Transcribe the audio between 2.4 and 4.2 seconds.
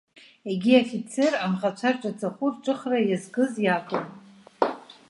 рҿыхра иазкыз иакәын.